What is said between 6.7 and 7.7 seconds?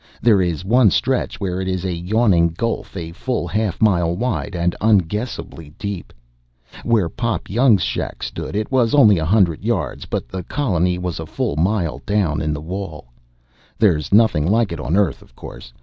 Where Pop